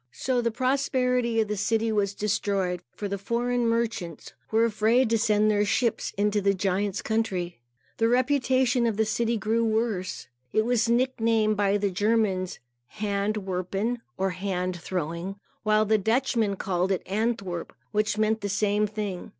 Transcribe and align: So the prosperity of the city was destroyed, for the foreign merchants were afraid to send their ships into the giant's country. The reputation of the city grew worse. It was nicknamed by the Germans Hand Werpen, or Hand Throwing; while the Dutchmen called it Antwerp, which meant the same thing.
So 0.11 0.41
the 0.41 0.49
prosperity 0.49 1.39
of 1.39 1.47
the 1.47 1.55
city 1.55 1.91
was 1.91 2.15
destroyed, 2.15 2.81
for 2.95 3.07
the 3.07 3.19
foreign 3.19 3.67
merchants 3.67 4.33
were 4.49 4.65
afraid 4.65 5.11
to 5.11 5.19
send 5.19 5.51
their 5.51 5.63
ships 5.63 6.11
into 6.17 6.41
the 6.41 6.55
giant's 6.55 7.03
country. 7.03 7.59
The 7.97 8.07
reputation 8.07 8.87
of 8.87 8.97
the 8.97 9.05
city 9.05 9.37
grew 9.37 9.63
worse. 9.63 10.27
It 10.53 10.65
was 10.65 10.89
nicknamed 10.89 11.55
by 11.55 11.77
the 11.77 11.91
Germans 11.91 12.57
Hand 12.87 13.45
Werpen, 13.45 14.01
or 14.17 14.31
Hand 14.31 14.75
Throwing; 14.81 15.35
while 15.61 15.85
the 15.85 15.99
Dutchmen 15.99 16.55
called 16.55 16.91
it 16.91 17.03
Antwerp, 17.05 17.71
which 17.91 18.17
meant 18.17 18.41
the 18.41 18.49
same 18.49 18.87
thing. 18.87 19.29